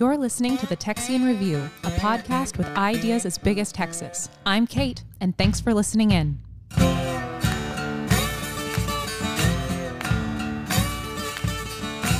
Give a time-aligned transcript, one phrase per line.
[0.00, 4.30] You're listening to the Texian Review, a podcast with ideas as big as Texas.
[4.46, 6.38] I'm Kate, and thanks for listening in.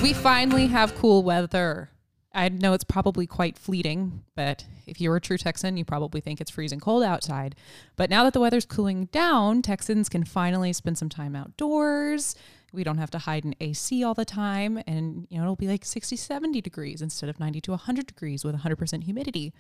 [0.03, 1.89] We finally have cool weather.
[2.35, 6.43] I know it's probably quite fleeting, but if you're a true Texan, you probably think
[6.43, 7.57] it's freezing cold outside.
[7.97, 12.37] But now that the weather's cooling down, Texans can finally spend some time outdoors.
[12.73, 14.83] We don't have to hide in AC all the time.
[14.87, 18.45] And, you know, it'll be like 60, 70 degrees instead of 90 to 100 degrees
[18.45, 19.53] with 100% humidity.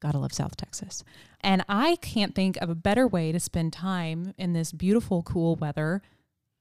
[0.00, 1.02] Gotta love South Texas.
[1.40, 5.56] And I can't think of a better way to spend time in this beautiful, cool
[5.56, 6.02] weather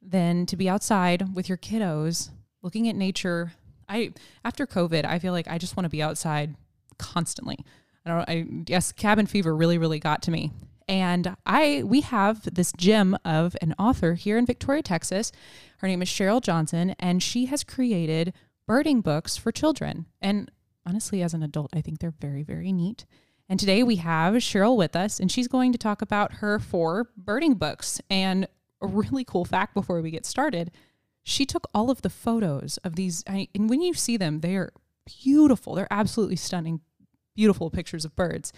[0.02, 2.30] than to be outside with your kiddos
[2.62, 3.54] looking at nature.
[3.88, 6.56] I, after COVID, I feel like I just want to be outside
[6.98, 7.60] constantly.
[8.06, 10.52] I don't, I, yes, cabin fever really, really got to me.
[10.88, 15.32] And I we have this gem of an author here in Victoria, Texas.
[15.80, 18.34] Her name is Cheryl Johnson, and she has created
[18.68, 20.06] birding books for children.
[20.22, 20.50] And
[20.86, 23.06] honestly, as an adult, I think they're very, very neat.
[23.50, 27.10] And today we have Cheryl with us, and she's going to talk about her four
[27.16, 28.02] birding books.
[28.10, 28.48] And
[28.82, 30.72] a really cool fact before we get started
[31.28, 33.22] she took all of the photos of these.
[33.28, 34.72] And when you see them, they are
[35.06, 35.76] beautiful.
[35.76, 36.80] They're absolutely stunning,
[37.36, 38.54] beautiful pictures of birds.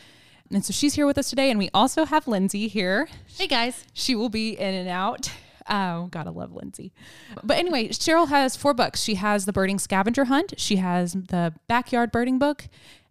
[0.52, 1.50] And so she's here with us today.
[1.50, 3.08] And we also have Lindsay here.
[3.38, 3.86] Hey, guys.
[3.94, 5.32] She will be in and out.
[5.70, 6.92] Oh, gotta love Lindsay.
[7.44, 9.04] But anyway, Cheryl has four books.
[9.04, 12.68] She has the Birding Scavenger Hunt, she has the Backyard Birding Book,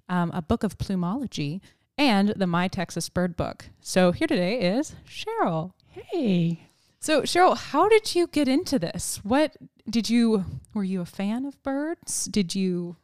[0.08, 1.60] um, a book of plumology,
[1.96, 3.66] and the My Texas Bird Book.
[3.80, 5.72] So here today is Cheryl.
[5.86, 6.66] Hey.
[6.98, 9.20] So Cheryl, how did you get into this?
[9.22, 9.56] What
[9.88, 10.44] did you
[10.74, 12.24] were you a fan of birds?
[12.24, 12.96] Did you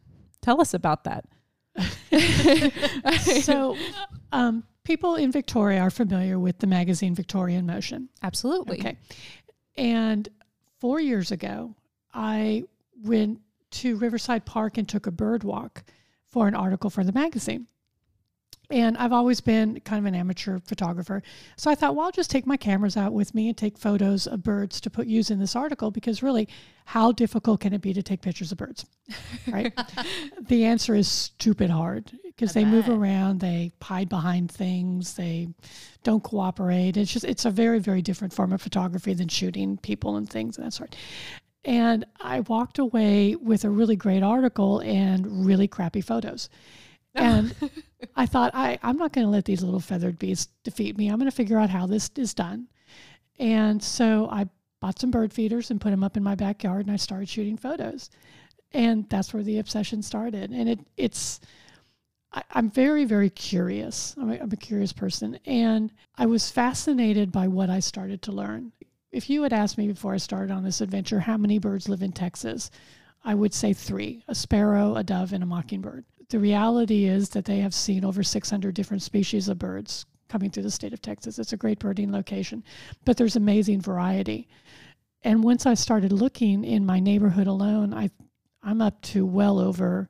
[0.42, 1.26] tell us about that?
[3.42, 3.76] so,
[4.32, 8.08] um, people in Victoria are familiar with the magazine Victoria in Motion.
[8.22, 8.78] Absolutely.
[8.78, 8.96] Okay.
[9.76, 10.28] And
[10.78, 11.74] four years ago,
[12.12, 12.64] I
[13.02, 13.40] went
[13.72, 15.84] to Riverside Park and took a bird walk
[16.26, 17.66] for an article for the magazine.
[18.74, 21.22] And I've always been kind of an amateur photographer.
[21.56, 24.26] So I thought, well, I'll just take my cameras out with me and take photos
[24.26, 26.48] of birds to put use in this article because really,
[26.84, 28.84] how difficult can it be to take pictures of birds?
[29.46, 29.72] Right?
[30.48, 32.72] the answer is stupid hard because they bet.
[32.72, 35.48] move around, they hide behind things, they
[36.02, 36.96] don't cooperate.
[36.96, 40.56] It's just it's a very, very different form of photography than shooting people and things
[40.56, 40.96] and that sort.
[41.64, 46.48] And I walked away with a really great article and really crappy photos.
[47.14, 47.54] And
[48.16, 51.08] I thought, I, I'm not going to let these little feathered bees defeat me.
[51.08, 52.68] I'm going to figure out how this is done.
[53.38, 54.48] And so I
[54.80, 57.56] bought some bird feeders and put them up in my backyard and I started shooting
[57.56, 58.10] photos.
[58.72, 60.50] And that's where the obsession started.
[60.50, 61.40] And it, it's,
[62.32, 64.14] I, am very, very curious.
[64.20, 65.38] I'm a, I'm a curious person.
[65.46, 68.72] And I was fascinated by what I started to learn.
[69.12, 72.02] If you had asked me before I started on this adventure, how many birds live
[72.02, 72.70] in Texas?
[73.24, 76.04] I would say three a sparrow, a dove, and a mockingbird
[76.34, 80.64] the reality is that they have seen over 600 different species of birds coming through
[80.64, 81.38] the state of Texas.
[81.38, 82.64] It's a great birding location,
[83.04, 84.48] but there's amazing variety.
[85.22, 88.10] And once I started looking in my neighborhood alone, I
[88.64, 90.08] I'm up to well over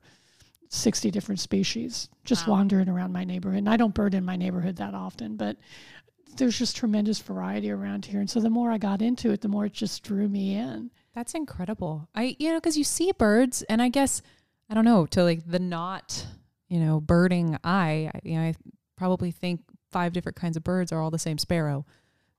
[0.69, 2.53] 60 different species just wow.
[2.53, 3.59] wandering around my neighborhood.
[3.59, 5.57] And I don't bird in my neighborhood that often, but
[6.37, 8.19] there's just tremendous variety around here.
[8.19, 10.89] And so the more I got into it, the more it just drew me in.
[11.13, 12.09] That's incredible.
[12.15, 14.23] I you know cuz you see birds and I guess
[14.69, 16.25] I don't know, to like the not,
[16.69, 18.55] you know, birding eye, I, you know, I
[18.97, 19.61] probably think
[19.91, 21.85] five different kinds of birds are all the same sparrow.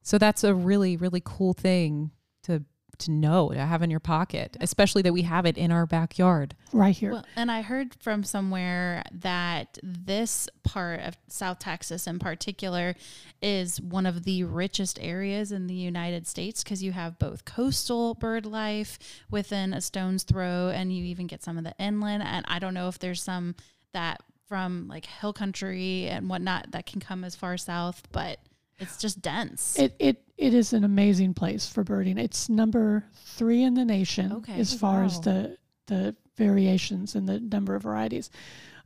[0.02, 2.10] So that's a really, really cool thing
[2.44, 2.64] to
[3.00, 6.54] to know to have in your pocket, especially that we have it in our backyard.
[6.72, 7.12] Right here.
[7.12, 12.94] Well, and I heard from somewhere that this part of South Texas in particular
[13.40, 18.14] is one of the richest areas in the United States because you have both coastal
[18.14, 18.98] bird life
[19.30, 22.22] within a stone's throw and you even get some of the inland.
[22.22, 23.54] And I don't know if there's some
[23.92, 28.38] that from like hill country and whatnot that can come as far south, but
[28.78, 29.78] it's just dense.
[29.78, 32.18] It it it is an amazing place for birding.
[32.18, 34.58] It's number three in the nation okay.
[34.58, 35.06] as far wow.
[35.06, 38.30] as the the variations and the number of varieties.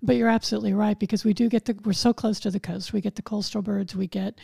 [0.02, 2.92] But you're absolutely right because we do get the we're so close to the coast.
[2.92, 3.96] We get the coastal birds.
[3.96, 4.40] We get.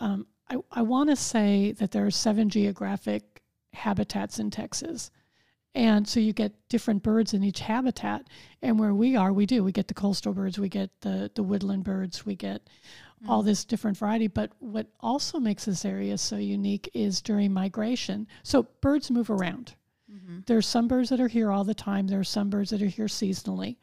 [0.00, 5.10] Um, I I want to say that there are seven geographic habitats in Texas.
[5.74, 8.26] And so you get different birds in each habitat.
[8.60, 9.64] And where we are, we do.
[9.64, 12.68] We get the coastal birds, we get the, the woodland birds, we get
[13.22, 13.30] mm-hmm.
[13.30, 14.26] all this different variety.
[14.26, 18.26] But what also makes this area so unique is during migration.
[18.42, 19.74] So birds move around.
[20.12, 20.40] Mm-hmm.
[20.46, 22.06] There's some birds that are here all the time.
[22.06, 23.76] There are some birds that are here seasonally.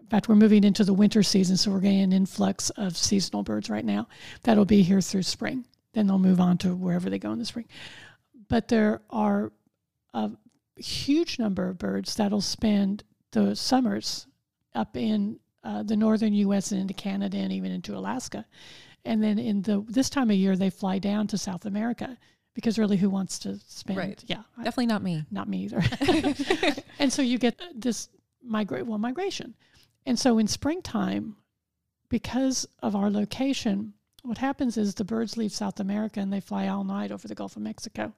[0.00, 3.42] In fact, we're moving into the winter season, so we're getting an influx of seasonal
[3.42, 4.06] birds right now.
[4.42, 5.64] That'll be here through spring.
[5.94, 7.66] Then they'll move on to wherever they go in the spring.
[8.48, 9.50] But there are
[10.12, 10.30] a
[10.76, 14.26] huge number of birds that'll spend the summers
[14.74, 16.70] up in uh, the northern U.S.
[16.72, 18.44] and into Canada and even into Alaska.
[19.04, 22.16] And then in the this time of year, they fly down to South America
[22.54, 23.98] because really, who wants to spend?
[23.98, 24.22] Right.
[24.26, 25.24] Yeah, I- Definitely not me.
[25.30, 25.82] not me either.
[26.98, 28.08] and so you get this
[28.42, 29.54] migrate well migration.
[30.06, 31.36] And so in springtime,
[32.08, 36.68] because of our location, what happens is the birds leave South America and they fly
[36.68, 38.12] all night over the Gulf of Mexico.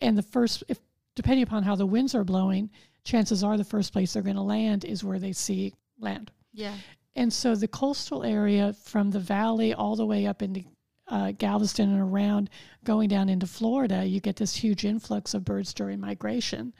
[0.00, 0.78] And the first, if
[1.14, 2.70] depending upon how the winds are blowing,
[3.04, 6.30] chances are the first place they're going to land is where they see land.
[6.56, 6.74] Yeah.
[7.14, 10.64] And so the coastal area from the valley all the way up into
[11.08, 12.50] uh, Galveston and around,
[12.84, 16.72] going down into Florida, you get this huge influx of birds during migration,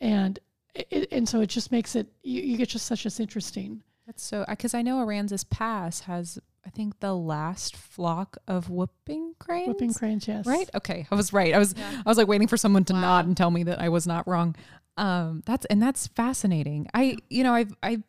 [0.00, 0.38] and
[0.74, 3.82] it, and so it just makes it you, you get just such this interesting.
[4.06, 9.34] That's so because I know Aransas Pass has I think the last flock of whooping
[9.38, 9.68] cranes.
[9.68, 10.68] Whooping cranes, yes, Right?
[10.74, 11.06] Okay.
[11.10, 11.54] I was right.
[11.54, 12.02] I was Yeah.
[12.04, 13.00] I was like waiting for someone to Wow.
[13.00, 14.56] nod and tell me that I was not wrong.
[14.96, 16.88] Um that's and that's fascinating.
[16.92, 18.02] I you know, I've I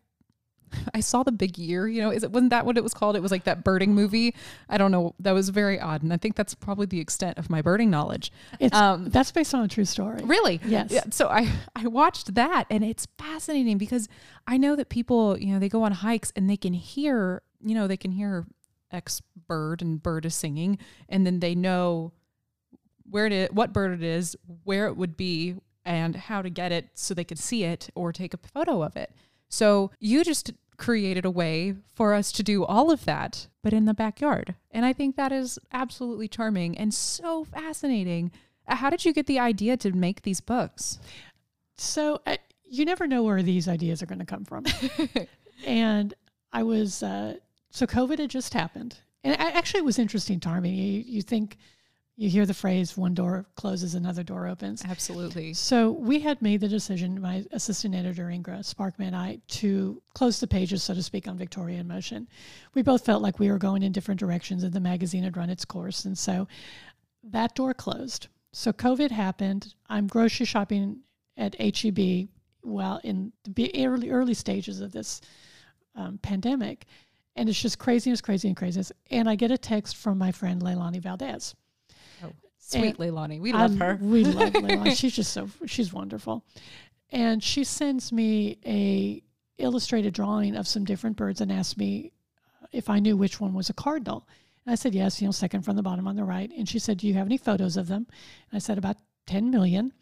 [0.93, 3.15] I saw the big year, you know, is it wasn't that what it was called?
[3.15, 4.35] It was like that birding movie.
[4.69, 5.15] I don't know.
[5.19, 6.03] That was very odd.
[6.03, 8.31] And I think that's probably the extent of my birding knowledge.
[8.59, 10.21] It's Um that's based on a true story.
[10.23, 10.59] Really?
[10.65, 10.91] Yes.
[10.91, 11.03] Yeah.
[11.11, 14.07] So I I watched that and it's fascinating because
[14.47, 17.75] I know that people, you know, they go on hikes and they can hear, you
[17.75, 18.45] know, they can hear
[18.91, 20.77] X bird and bird is singing
[21.09, 22.13] and then they know
[23.09, 25.55] where it is, what bird it is, where it would be
[25.85, 28.95] and how to get it so they could see it or take a photo of
[28.95, 29.11] it.
[29.47, 33.85] So you just created a way for us to do all of that but in
[33.85, 34.53] the backyard.
[34.69, 38.31] And I think that is absolutely charming and so fascinating.
[38.67, 40.99] Uh, How did you get the idea to make these books?
[41.75, 44.65] So uh, you never know where these ideas are going to come from.
[45.65, 46.13] and
[46.53, 47.37] I was uh,
[47.71, 50.75] so COVID had just happened, and I, actually it was interesting timing.
[50.75, 51.57] You you think
[52.17, 55.53] you hear the phrase "one door closes, another door opens." Absolutely.
[55.53, 60.39] So we had made the decision, my assistant editor Ingra Sparkman and I, to close
[60.39, 62.27] the pages, so to speak, on Victoria in Motion.
[62.73, 65.49] We both felt like we were going in different directions, and the magazine had run
[65.49, 66.47] its course, and so
[67.23, 68.27] that door closed.
[68.53, 69.73] So COVID happened.
[69.89, 71.01] I'm grocery shopping
[71.35, 72.29] at HEB
[72.61, 75.21] while in the early early stages of this
[75.95, 76.85] um, pandemic,
[77.35, 78.81] and it's just crazy and crazy and crazy.
[79.11, 81.55] And I get a text from my friend Leilani Valdez.
[82.67, 83.39] Sweet And Leilani.
[83.39, 83.99] We love her.
[84.01, 84.97] We love Leilani.
[84.97, 86.43] she's just so she's wonderful.
[87.11, 89.21] And she sends me a
[89.59, 92.11] illustrated drawing of some different birds and asked me
[92.61, 94.27] uh, if I knew which one was a cardinal.
[94.65, 96.51] And I said yes, you know, second from the bottom on the right.
[96.57, 98.07] And she said, "Do you have any photos of them?"
[98.49, 98.97] And I said about
[99.27, 99.93] 10 million.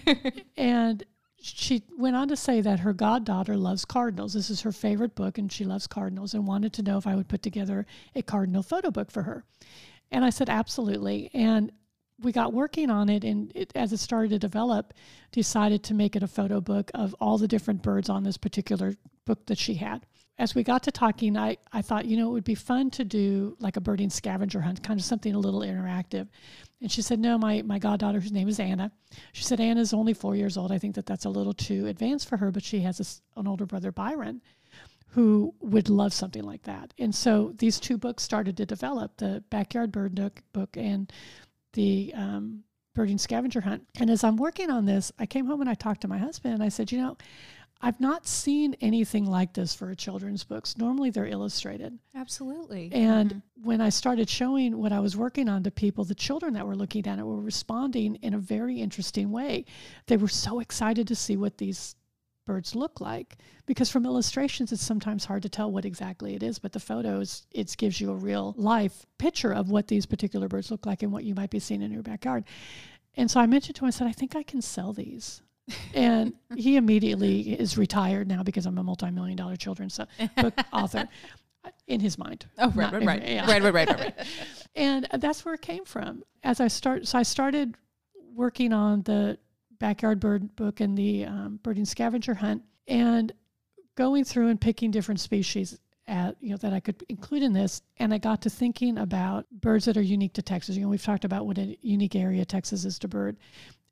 [0.56, 1.04] and
[1.38, 4.32] she went on to say that her goddaughter loves cardinals.
[4.32, 7.14] This is her favorite book, and she loves cardinals, and wanted to know if I
[7.14, 7.84] would put together
[8.14, 9.44] a cardinal photo book for her.
[10.10, 11.30] And I said, absolutely.
[11.34, 11.72] And
[12.20, 14.94] we got working on it, and it, as it started to develop,
[15.32, 18.94] decided to make it a photo book of all the different birds on this particular
[19.24, 20.06] book that she had.
[20.38, 23.04] As we got to talking, I, I thought, you know, it would be fun to
[23.04, 26.28] do like a birding scavenger hunt, kind of something a little interactive.
[26.82, 28.92] And she said, no, my, my goddaughter, whose name is Anna,
[29.32, 30.72] she said, Anna's only four years old.
[30.72, 33.46] I think that that's a little too advanced for her, but she has a an
[33.46, 34.42] older brother, Byron,
[35.08, 36.92] who would love something like that.
[36.98, 40.20] And so these two books started to develop the Backyard Bird
[40.52, 41.10] book and
[41.76, 42.64] the um,
[42.94, 43.86] Birding Scavenger Hunt.
[44.00, 46.54] And as I'm working on this, I came home and I talked to my husband
[46.54, 47.16] and I said, you know,
[47.82, 50.78] I've not seen anything like this for children's books.
[50.78, 51.98] Normally they're illustrated.
[52.14, 52.90] Absolutely.
[52.92, 56.66] And when I started showing what I was working on to people, the children that
[56.66, 59.66] were looking at it were responding in a very interesting way.
[60.06, 61.96] They were so excited to see what these
[62.46, 63.36] birds look like
[63.66, 67.44] because from illustrations it's sometimes hard to tell what exactly it is but the photos
[67.50, 71.12] it gives you a real life picture of what these particular birds look like and
[71.12, 72.44] what you might be seeing in your backyard
[73.16, 75.42] and so i mentioned to him i said i think i can sell these
[75.92, 80.06] and he immediately is retired now because i'm a multi-million dollar children's uh,
[80.40, 81.08] book author
[81.64, 83.28] uh, in his mind Oh, right, right, in- right.
[83.28, 83.50] yeah.
[83.50, 84.26] right, right, right, right, right.
[84.76, 87.74] and uh, that's where it came from as i start so i started
[88.34, 89.36] working on the
[89.78, 93.32] backyard bird book and the um, birding scavenger hunt and
[93.96, 95.78] going through and picking different species
[96.08, 99.44] at you know that i could include in this and i got to thinking about
[99.50, 102.44] birds that are unique to texas you know we've talked about what a unique area
[102.44, 103.36] texas is to bird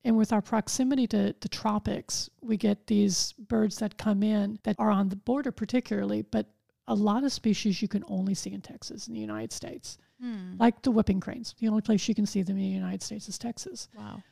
[0.04, 4.76] and with our proximity to the tropics we get these birds that come in that
[4.78, 6.46] are on the border particularly but
[6.86, 10.54] a lot of species you can only see in texas in the united states Hmm.
[10.58, 11.54] like the whooping cranes.
[11.58, 13.88] The only place you can see them in the United States is Texas.
[13.96, 14.22] Wow.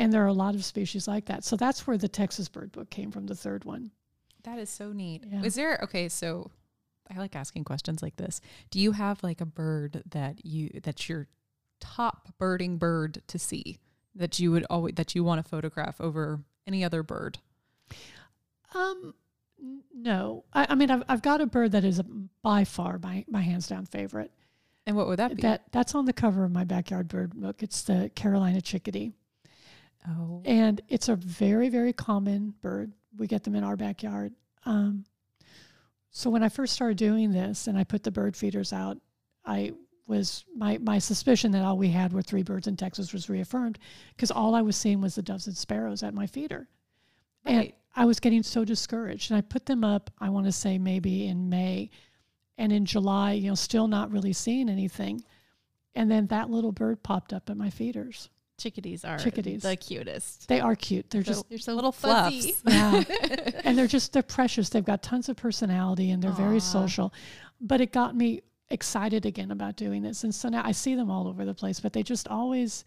[0.00, 1.44] And there are a lot of species like that.
[1.44, 3.90] So that's where the Texas bird book came from, the third one.
[4.44, 5.24] That is so neat.
[5.30, 5.42] Yeah.
[5.42, 6.08] Is there okay?
[6.08, 6.50] So
[7.14, 8.40] I like asking questions like this.
[8.70, 11.28] Do you have like a bird that you that's your
[11.80, 13.78] top birding bird to see
[14.14, 17.38] that you would always that you want to photograph over any other bird?
[18.74, 19.14] Um,
[19.94, 22.00] No, I, I mean I've I've got a bird that is
[22.42, 24.32] by far my my hands down favorite.
[24.86, 25.42] And what would that be?
[25.42, 27.62] That that's on the cover of my backyard bird book.
[27.62, 29.12] It's the Carolina chickadee,
[30.08, 30.42] oh.
[30.44, 32.92] and it's a very very common bird.
[33.16, 34.32] We get them in our backyard.
[34.64, 35.04] Um,
[36.10, 38.98] so when I first started doing this, and I put the bird feeders out,
[39.44, 39.72] I
[40.06, 43.78] was my my suspicion that all we had were three birds in Texas was reaffirmed
[44.14, 46.68] because all I was seeing was the doves and sparrows at my feeder,
[47.44, 49.30] and I was getting so discouraged.
[49.30, 50.10] And I put them up.
[50.18, 51.90] I want to say maybe in May,
[52.58, 55.22] and in July, you know, still not really seeing anything.
[55.94, 58.28] And then that little bird popped up at my feeders.
[58.60, 59.62] Chickadees are Chickadees.
[59.62, 60.46] the cutest.
[60.48, 61.10] They are cute.
[61.10, 62.54] They're So- just They're so Little fuzzy.
[62.66, 63.02] yeah,
[63.64, 64.68] and they're just they're precious.
[64.68, 67.12] They've got tons of personality and they're very social.
[67.60, 71.10] But it got me excited again about doing this, and so now I see them
[71.10, 71.80] all over the place.
[71.80, 72.84] But they just always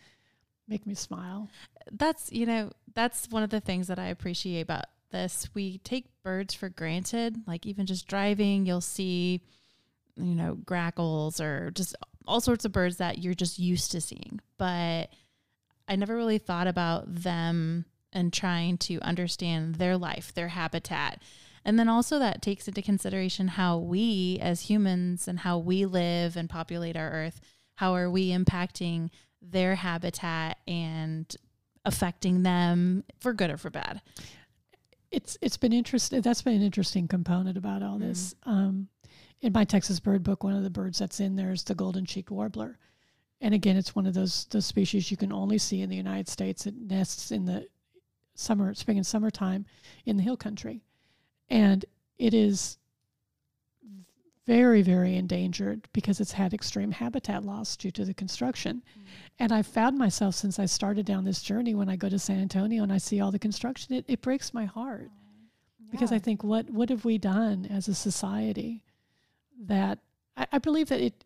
[0.68, 1.50] make me smile.
[1.92, 5.50] That's you know that's one of the things that I appreciate about this.
[5.54, 7.36] We take birds for granted.
[7.48, 9.42] Like even just driving, you'll see,
[10.16, 14.40] you know, grackles or just all sorts of birds that you're just used to seeing.
[14.58, 15.10] But
[15.88, 21.22] I never really thought about them and trying to understand their life, their habitat.
[21.66, 26.36] And then also that takes into consideration how we as humans and how we live
[26.36, 27.40] and populate our earth,
[27.76, 29.10] how are we impacting
[29.42, 31.36] their habitat and
[31.86, 34.02] affecting them for good or for bad.
[35.12, 36.22] It's it's been interesting.
[36.22, 38.34] That's been an interesting component about all this.
[38.44, 38.88] Um,
[39.42, 42.06] in my Texas bird book, one of the birds that's in there is the golden
[42.06, 42.80] cheeked warbler,
[43.44, 46.30] and again, it's one of those those species you can only see in the United
[46.30, 46.66] States.
[46.66, 47.68] It nests in the
[48.36, 49.66] summer, spring and summertime
[50.06, 50.82] in the hill country,
[51.50, 51.86] and
[52.18, 52.78] it is
[54.46, 58.82] very very endangered because it's had extreme habitat loss due to the construction.
[58.82, 59.02] Mm.
[59.40, 62.40] And I've found myself since I started down this journey when I go to San
[62.40, 65.12] Antonio and I see all the construction, it, it breaks my heart
[65.92, 68.86] because I think what what have we done as a society
[69.66, 70.00] that
[70.38, 71.26] I, I believe that it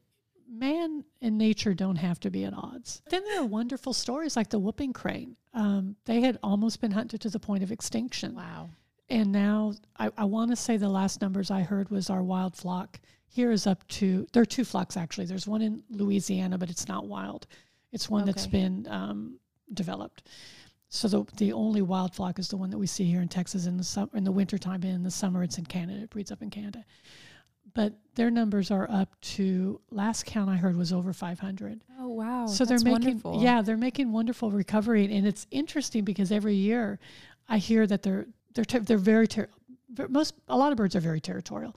[0.49, 3.01] man and nature don't have to be at odds.
[3.09, 5.35] Then there are wonderful stories like the whooping crane.
[5.53, 8.69] Um, they had almost been hunted to the point of extinction, Wow.
[9.09, 12.55] and now I, I want to say the last numbers I heard was our wild
[12.55, 12.99] flock
[13.29, 15.25] here is up to there are two flocks actually.
[15.25, 17.45] There's one in Louisiana, but it's not wild.
[17.91, 19.39] It's one that's been um,
[19.73, 20.23] developed.
[20.89, 23.65] So the the only wild flock is the one that we see here in Texas
[23.65, 26.03] in the summer in the wintertime and in the summer it's in Canada.
[26.03, 26.85] It breeds up in Canada.
[27.77, 31.81] But their numbers are up to last count I heard was over 500.
[31.99, 32.47] Oh wow.
[32.47, 33.41] so that's they're making wonderful.
[33.43, 36.99] yeah, they're making wonderful recovery and it's interesting because every year
[37.47, 39.47] I hear that they're they're ter- they're very ter-
[40.09, 41.75] most a lot of birds are very territorial.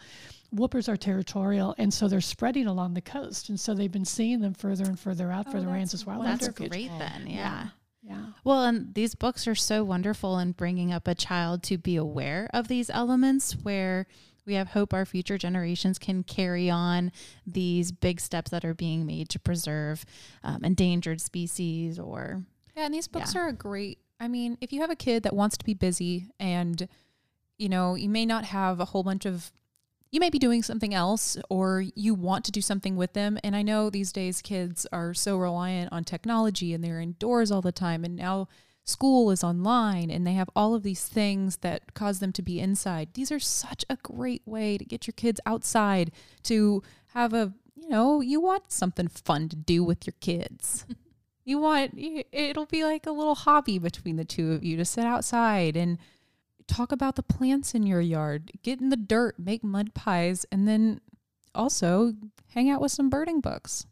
[0.55, 4.41] Whoopers are territorial and so they're spreading along the coast and so they've been seeing
[4.41, 6.71] them further and further out Oh, for the that's Aransas Wildlife that's Refuge.
[6.71, 7.27] great then.
[7.27, 7.35] Yeah.
[7.37, 7.69] Yeah.
[8.03, 8.25] Yeah.
[8.45, 12.49] Well, and these books are so wonderful in bringing up a child to be aware
[12.55, 14.07] of these elements where
[14.51, 17.13] we have hope our future generations can carry on
[17.47, 20.05] these big steps that are being made to preserve
[20.43, 22.43] um, endangered species or
[22.77, 23.43] Yeah, and these books Yeah.
[23.43, 23.99] are a great.
[24.19, 26.87] I mean, if you have a kid that wants to be busy and
[27.57, 29.53] you know, you may not have a whole bunch of
[30.11, 33.55] you may be doing something else or you want to do something with them and
[33.55, 37.71] I know these days kids are so reliant on technology and they're indoors all the
[37.71, 38.49] time and now
[38.85, 42.61] school is online and they have all of these things that cause them to be
[42.61, 43.09] inside.
[43.15, 46.13] These are such a great way to get your kids outside
[46.45, 50.87] to have a, you know, you want something fun to do with your kids.
[51.43, 55.05] You want it'll be like a little hobby between the two of you to sit
[55.05, 55.99] outside and
[56.69, 60.69] talk about the plants in your yard, get in the dirt, make mud pies, and
[60.69, 61.01] then
[61.55, 62.13] also
[62.55, 63.87] hang out with some birding books.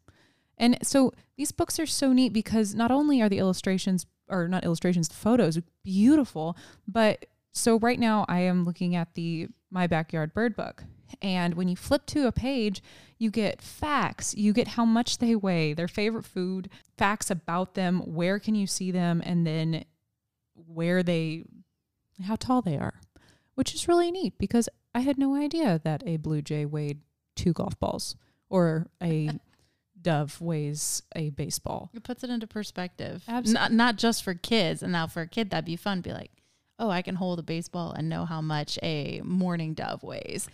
[0.57, 4.65] And so these books are so neat because not only are the illustrations or not
[4.65, 6.57] illustrations, the photos beautiful,
[6.87, 10.85] but so right now I am looking at the My Backyard Bird book.
[11.23, 12.83] And when you flip to a page,
[13.19, 14.35] you get facts.
[14.35, 18.67] You get how much they weigh, their favorite food, facts about them, where can you
[18.67, 19.85] see them, and then
[20.55, 21.45] where they,
[22.25, 23.01] how tall they are,
[23.55, 27.01] which is really neat because I had no idea that a blue jay weighed
[27.35, 28.17] two golf balls
[28.49, 29.31] or a
[30.01, 31.91] dove weighs a baseball.
[31.95, 33.23] it puts it into perspective.
[33.29, 33.55] Absolutely.
[33.55, 34.83] Not, not just for kids.
[34.83, 36.01] And now for a kid, that'd be fun.
[36.01, 36.31] Be like,
[36.79, 40.49] oh, I can hold a baseball and know how much a mourning dove weighs.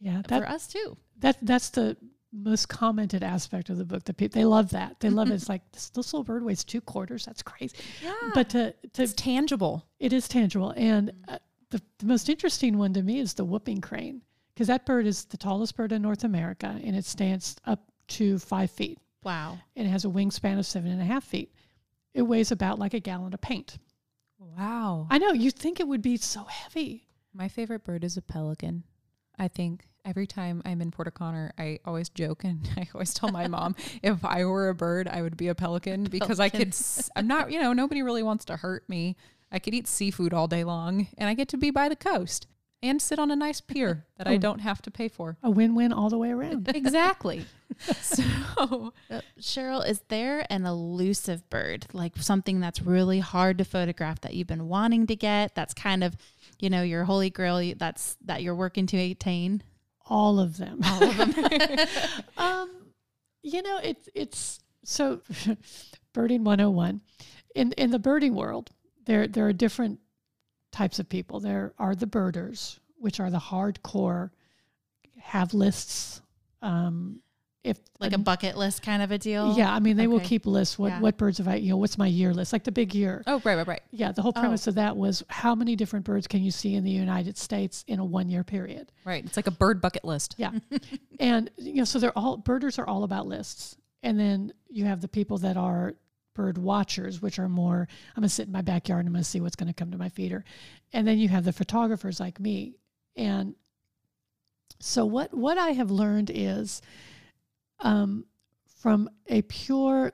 [0.00, 0.22] Yeah.
[0.26, 0.96] for us too.
[1.18, 1.96] that that's the
[2.32, 4.04] most commented aspect of the book.
[4.04, 4.98] That people they love that.
[5.00, 5.34] They love it.
[5.34, 7.26] It's like this, this little bird weighs two quarters.
[7.26, 7.76] That's crazy.
[8.02, 8.14] Yeah.
[8.34, 9.84] But to to it's tangible.
[9.98, 10.72] It is tangible.
[10.76, 11.38] And uh,
[11.70, 14.22] the, the most interesting one to me is the whooping crane,
[14.54, 18.38] because that bird is the tallest bird in North America and it stands up to
[18.38, 19.58] five feet Wow.
[19.76, 21.52] and it has a wingspan of seven and a half feet.
[22.14, 23.78] It weighs about like a gallon of paint.
[24.38, 25.06] Wow.
[25.10, 28.84] I know, you'd think it would be so heavy, My favorite bird is a pelican.
[29.38, 33.30] I think every time I'm in Port O'Connor, I always joke and I always tell
[33.30, 36.68] my mom if I were a bird, I would be a pelican because I could.
[36.68, 39.16] s- I'm not, you know, nobody really wants to hurt me.
[39.52, 42.46] I could eat seafood all day long and I get to be by the coast
[42.82, 44.38] and sit on a nice pier that I Oh.
[44.38, 45.36] don't have to pay for.
[45.42, 46.68] A win-win all the way around.
[46.74, 47.44] Exactly.
[48.00, 54.20] so Uh, Cheryl, is there an elusive bird, like something that's really hard to photograph
[54.22, 55.54] that you've been wanting to get?
[55.54, 56.16] That's kind of,
[56.58, 59.62] you know, your holy grail that's that you're working to attain.
[60.06, 60.80] all of them.
[60.84, 61.78] All of them.
[62.36, 62.70] um,
[63.42, 65.20] you know, it's it's so
[66.12, 67.00] birding 101.
[67.54, 68.70] In in the birding world,
[69.06, 70.00] there there are different
[70.72, 71.40] types of people.
[71.40, 74.30] There are the birders, which are the hardcore
[75.18, 76.20] have lists.
[76.62, 77.20] Um,
[77.62, 79.54] if like a bucket list kind of a deal.
[79.54, 80.78] yeah, I mean they will keep lists.
[80.78, 81.00] What Yeah.
[81.00, 81.56] what birds have I?
[81.56, 82.54] You know, what's my year list?
[82.54, 83.22] Like the big year.
[83.26, 83.82] Oh, right, right, right.
[83.90, 84.40] Yeah, the whole Oh.
[84.40, 87.84] premise of that was how many different birds can you see in the United States
[87.86, 88.92] in a one year period?
[89.04, 89.22] Right.
[89.26, 90.36] It's like a bird bucket list.
[90.38, 90.52] Yeah.
[91.20, 93.76] and you know, so they're all birders are all about lists.
[94.02, 95.94] And then you have the people that are
[96.34, 99.40] bird watchers, which are more I'm gonna sit in my backyard and I'm gonna see
[99.40, 100.44] what's gonna come to my feeder.
[100.92, 102.74] And then you have the photographers like me.
[103.16, 103.54] And
[104.78, 106.82] so what what I have learned is
[107.80, 108.24] um
[108.78, 110.12] from a pure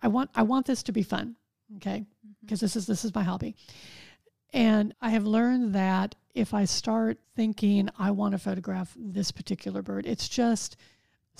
[0.00, 1.36] I want I want this to be fun.
[1.76, 2.04] Okay.
[2.40, 3.56] Because this is this is my hobby.
[4.52, 9.82] And I have learned that if I start thinking I want to photograph this particular
[9.82, 10.76] bird, it's just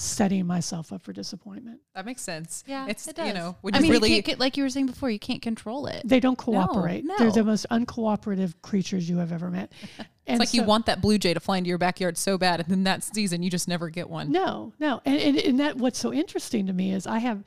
[0.00, 1.80] setting myself up for disappointment.
[1.94, 2.62] That makes sense.
[2.68, 3.26] Yeah, It's, it does.
[3.26, 5.18] you know, when I you mean, really you get, like you were saying before, you
[5.18, 6.02] can't control it.
[6.04, 7.04] They don't cooperate.
[7.04, 9.72] No, They're the most uncooperative creatures you have ever met.
[10.30, 12.68] It's like you want that blue jay to fly into your backyard so bad, and
[12.68, 14.30] then that season you just never get one.
[14.30, 15.00] No, no.
[15.06, 17.42] And, and, and that what's so interesting to me is I have,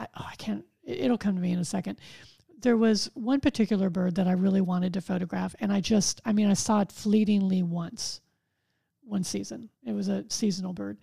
[0.00, 2.00] I, oh, I can't, it'll come to me in a second.
[2.60, 5.54] There was one particular bird that I really wanted to photograph.
[5.60, 8.20] And I just, I mean, I saw it fleetingly once,
[9.04, 9.68] one season.
[9.86, 10.98] It was a seasonal bird.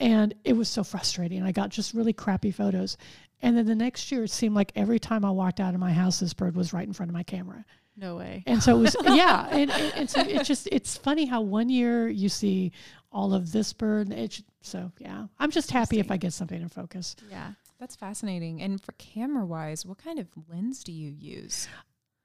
[0.00, 1.42] And it was so frustrating.
[1.42, 2.96] I got just really crappy photos.
[3.42, 5.92] And then the next year, it seemed like every time I walked out of my
[5.92, 7.64] house, this bird was right in front of my camera.
[7.96, 8.42] no way.
[8.46, 9.46] And so it was, yeah.
[9.50, 12.72] And, and, and so it's just, it's funny how one year you see
[13.12, 14.08] all of this bird.
[14.08, 15.26] and It's, so, yeah.
[15.38, 17.14] I'm just happy if I get something in focus.
[17.30, 17.52] Yeah.
[17.78, 18.62] That's fascinating.
[18.62, 21.68] And for camera wise, what kind of lens do you use?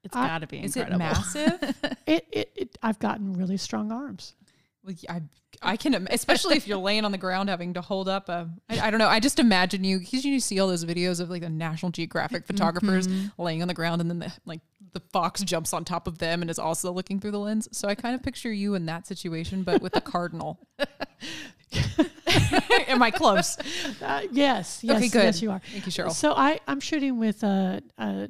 [0.02, 0.94] It's I- got to be incredible.
[1.06, 1.76] Is it massive?
[2.06, 4.34] It, it, it, I've gotten really strong arms.
[4.84, 5.22] Well, I
[5.62, 8.48] I can, especially if you're laying on the ground having to hold up a.
[8.68, 9.08] I, I don't know.
[9.08, 12.46] I just imagine you because you see all those videos of like the National Geographic
[12.46, 14.60] photographers laying on the ground, and then the like
[14.92, 17.68] the fox jumps on top of them and is also looking through the lens.
[17.72, 20.58] So I kind of picture you in that situation, but with a cardinal.
[22.88, 23.58] Am I close?
[24.02, 25.22] Uh, yes, yes, okay, good.
[25.24, 25.60] yes, you are.
[25.72, 26.12] Thank you, Cheryl.
[26.12, 28.28] So I, I'm shooting with a, a,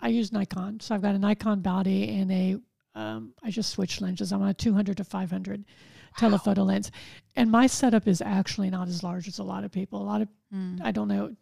[0.00, 0.80] I use Nikon.
[0.80, 2.56] So I've got a Nikon body and a,
[2.94, 4.32] um, I just switched lenses.
[4.32, 5.64] I'm on a 200 to 500
[6.16, 6.90] telephoto lens.
[7.36, 10.02] And my setup is actually not as large as a lot of people.
[10.02, 10.80] A lot of, Mm.
[10.84, 11.34] I don't know,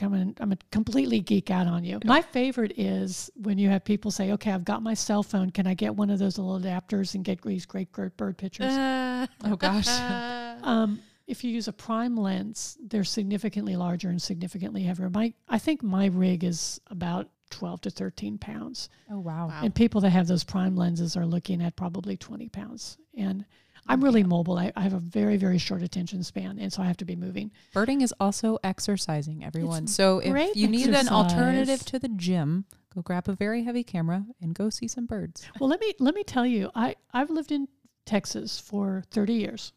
[0.00, 1.98] I'm a, I'm a completely geek out on you.
[2.06, 5.50] My favorite is when you have people say, okay, I've got my cell phone.
[5.50, 8.72] Can I get one of those little adapters and get these great, great bird pictures?
[8.72, 9.88] Uh, Oh gosh.
[10.64, 15.10] Um, if you use a prime lens, they're significantly larger and significantly heavier.
[15.10, 18.88] My, I think my rig is about 12 to 13 pounds.
[19.10, 19.48] Oh wow.
[19.48, 19.60] Wow.
[19.62, 22.96] And people that have those prime lenses are looking at probably 20 pounds.
[23.16, 23.44] And
[23.86, 24.58] I'm really mobile.
[24.58, 26.58] I, I have a very, very short attention span.
[26.58, 27.52] And so I have to be moving.
[27.72, 29.84] Birding is also exercising, everyone.
[29.84, 33.64] It's so if great you need an alternative to the gym, go grab a very
[33.64, 35.46] heavy camera and go see some birds.
[35.60, 37.68] Well, let me, let me tell you, I, I've lived in
[38.06, 39.72] Texas for 30 years.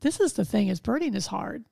[0.00, 1.64] This is the thing is birding is hard.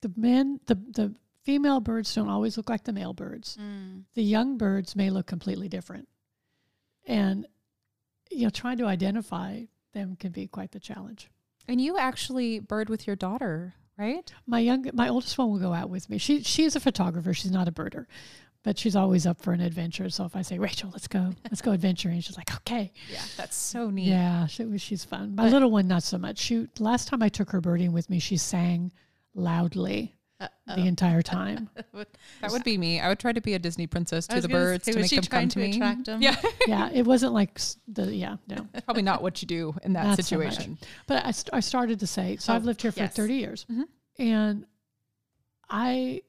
[0.00, 3.56] The men, the, the female birds don't always look like the male birds.
[3.60, 4.02] Mm.
[4.14, 6.08] the young birds may look completely different.
[7.06, 7.46] And,
[8.30, 9.62] you know, trying to identify
[9.96, 11.28] them can be quite the challenge.
[11.68, 14.30] And you actually bird with your daughter, right?
[14.46, 16.18] My young, my oldest one will go out with me.
[16.18, 17.32] She, she is a photographer.
[17.34, 18.06] She's not a birder,
[18.62, 20.08] but she's always up for an adventure.
[20.10, 22.92] So if I say, Rachel, let's go, let's go adventuring, she's like, okay.
[23.10, 24.08] Yeah, that's so neat.
[24.08, 25.34] Yeah, she, she's fun.
[25.34, 26.38] My But- little one, not so much.
[26.38, 28.92] She, last time I took her birding with me, she sang
[29.34, 30.74] loudly Uh-oh.
[30.76, 31.70] the entire time.
[32.42, 33.00] That would be me.
[33.00, 35.22] I would try to be a Disney princess to the birds say, to make them
[35.22, 35.70] come trying to to me.
[35.76, 36.20] attract 'em?
[36.22, 38.66] Yeah, yeah, it wasn't like the, yeah, no.
[38.84, 40.76] probably not what you do in that Not so situation.
[41.06, 43.14] But I, st- I started to say, so Oh, I've lived here for yes.
[43.16, 43.66] 30 years.
[43.70, 43.84] Mhm.
[44.18, 44.66] And
[45.68, 46.22] I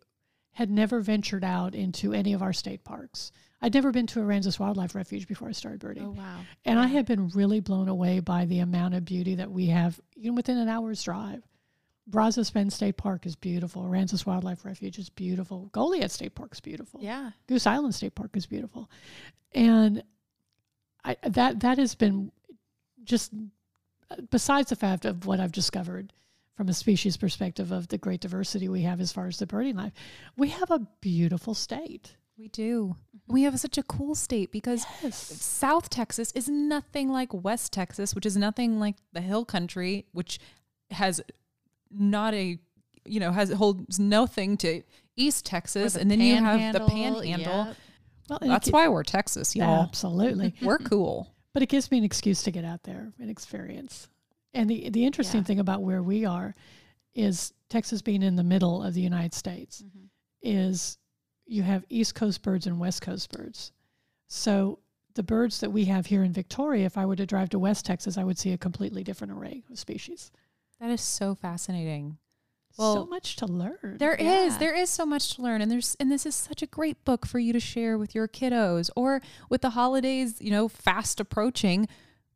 [0.51, 3.31] had never ventured out into any of our state parks.
[3.61, 6.05] I'd never been to Aransas Wildlife Refuge before I started birding.
[6.05, 6.39] Oh wow.
[6.65, 6.89] and I yeah.
[6.93, 10.57] have been really blown away by the amount of beauty that we have, even within
[10.57, 11.43] an hour's drive.
[12.07, 13.83] Brazos Bend State Park is beautiful.
[13.83, 15.69] Aransas Wildlife Refuge is beautiful.
[15.73, 17.01] Goliad State Park is beautiful.
[17.03, 17.31] Yeah.
[17.47, 18.89] Goose Island State Park is beautiful,
[19.53, 20.03] and
[21.03, 22.31] I, that that has been
[23.03, 23.33] just
[24.29, 26.13] besides the fact of what I've discovered
[26.55, 29.75] from a species perspective of the great diversity we have as far as the birding
[29.75, 29.93] life,
[30.35, 32.15] we have a beautiful state.
[32.37, 32.95] We do.
[33.15, 33.33] Mm-hmm.
[33.33, 35.17] We have such a cool state because Yes.
[35.17, 40.39] South Texas is nothing like West Texas, which is nothing like the Hill Country, which
[40.91, 41.21] has
[41.91, 42.57] not a
[43.05, 44.81] you know has holds nothing to
[45.15, 47.75] East Texas, the and then you have the Panhandle, yep.
[48.29, 49.83] Well, That's why we're Texas, y'all.
[49.83, 50.53] absolutely.
[50.61, 51.33] We're cool.
[51.53, 54.09] but it gives me an excuse to get out there and experience.
[54.53, 55.45] And the the interesting Yeah.
[55.45, 56.53] thing about where we are
[57.15, 60.09] is Texas being in the middle of the United States Mhm.
[60.41, 60.97] is
[61.45, 63.71] you have East Coast birds and West Coast birds.
[64.27, 64.79] So
[65.15, 67.85] the birds that we have here in Victoria, if I were to drive to West
[67.85, 70.31] Texas, I would see a completely different array of species.
[70.79, 72.17] That is so fascinating.
[72.71, 73.97] so much to learn.
[73.97, 74.57] There is, Yeah.
[74.59, 77.25] there is so much to learn, and there's and this is such a great book
[77.25, 81.87] for you to share with your kiddos, or with the holidays, you know, fast approaching.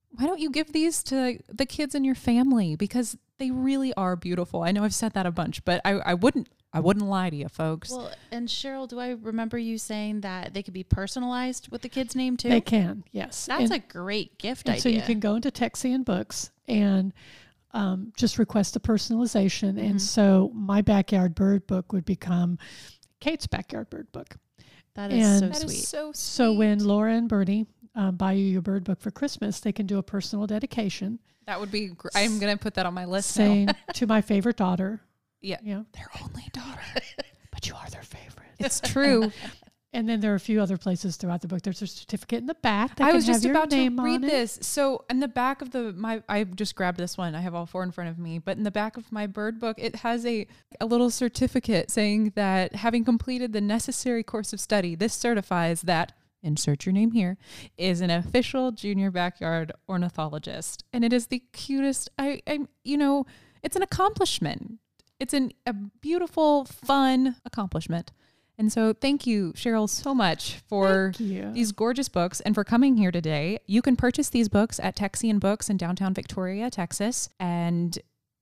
[0.09, 4.15] Why don't you give these to the kids in your family because they really are
[4.15, 4.63] beautiful.
[4.63, 7.35] I know I've said that a bunch, but I, I wouldn't I wouldn't lie to
[7.35, 7.91] you, folks.
[7.91, 11.89] Well, and Cheryl, do I remember you saying that they could be personalized with the
[11.89, 12.49] kid's name too?
[12.49, 13.45] they can, yes.
[13.45, 14.81] That's And- a great gift And idea.
[14.81, 17.13] so you can go into Texian Books and
[17.73, 19.73] um, just request the personalization.
[19.75, 19.89] Mhm.
[19.91, 22.57] And so my backyard bird book would become
[23.19, 24.35] Kate's backyard bird book.
[24.95, 25.85] that is so and- That is sweet.
[25.85, 26.17] so sweet.
[26.17, 29.85] So when Laura and Bernie um, buy you your bird book for Christmas, they can
[29.85, 33.37] do a personal dedication that would be, gr- I'm gonna put that on my list
[33.37, 33.45] now.
[33.45, 35.01] saying to my favorite daughter,
[35.41, 36.81] Yeah, you know, their only daughter.
[37.51, 38.47] but you are their favorite.
[38.59, 39.31] It's true.
[39.93, 41.63] And then there are a few other places throughout the book.
[41.63, 44.29] There's a certificate in the back that I was just about to read it.
[44.29, 44.57] this.
[44.61, 47.35] So in the back of the my I just grabbed this one.
[47.35, 49.59] I have all four in front of me, but in the back of my bird
[49.59, 50.47] book, it has a
[50.79, 56.13] a little certificate saying that having completed the necessary course of study, this certifies that
[56.41, 57.37] insert your name here
[57.77, 62.09] is an official junior backyard ornithologist, and it is the cutest.
[62.17, 63.25] I I you know
[63.61, 64.79] it's an accomplishment.
[65.19, 68.11] It's an, a beautiful, fun accomplishment.
[68.57, 71.13] And so, thank you, Cheryl, so much for
[71.53, 73.59] these gorgeous books and for coming here today.
[73.65, 77.29] You can purchase these books at Texian Books in downtown Victoria, Texas.
[77.39, 77.97] And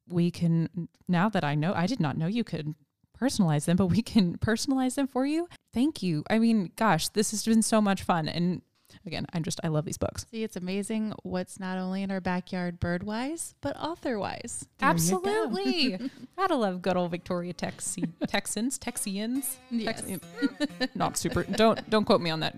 [0.10, 2.76] we can, now that I know, I did not know you could
[3.20, 5.48] personalize them, but we can personalize them for you.
[5.74, 6.24] Thank you.
[6.30, 8.28] I mean, gosh, this has been so much fun.
[8.28, 8.62] And
[9.10, 10.26] again, I'm just, I love these books.
[10.32, 14.66] See, it's amazing what's not only in our backyard bird wise, but author wise.
[14.78, 14.96] There you go.
[14.96, 16.00] Absolutely.
[16.38, 19.56] Gotta love good old Victoria Texi- Texans, Texians.
[19.72, 20.02] Yes.
[20.02, 21.44] Tex- not super.
[21.44, 22.56] Don't don't quote me on that,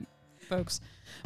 [0.48, 0.82] folks.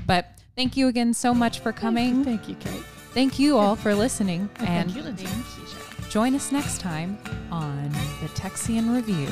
[0.06, 2.24] But thank you again so much for coming.
[2.24, 2.84] Thank you, Kate.
[3.14, 5.26] Thank you all for listening, And and thank you, Lindsay.
[5.26, 6.10] Thank you, Cheryl.
[6.10, 7.18] join us next time
[7.52, 7.90] on
[8.22, 9.28] the Texian Review.